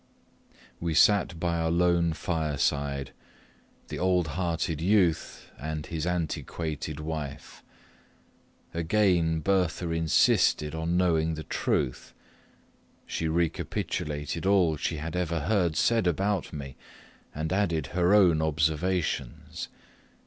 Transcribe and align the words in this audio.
We 0.79 0.95
sat 0.95 1.39
by 1.39 1.57
our 1.59 1.69
lone 1.69 2.13
fireside 2.13 3.11
the 3.89 3.99
old 3.99 4.29
hearted 4.29 4.81
youth 4.81 5.51
and 5.59 5.85
his 5.85 6.07
antiquated 6.07 6.99
wife. 6.99 7.63
Again 8.73 9.41
Bertha 9.41 9.91
insisted 9.91 10.73
on 10.73 10.97
knowing 10.97 11.35
the 11.35 11.43
truth; 11.43 12.15
she 13.05 13.27
recapitulated 13.27 14.47
all 14.47 14.75
she 14.75 14.97
had 14.97 15.15
ever 15.15 15.41
heard 15.41 15.75
said 15.75 16.07
about 16.07 16.51
me, 16.51 16.75
and 17.35 17.53
added 17.53 17.85
her 17.93 18.15
own 18.15 18.41
observations. 18.41 19.67